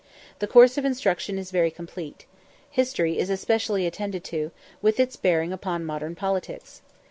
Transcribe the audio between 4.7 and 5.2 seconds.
with its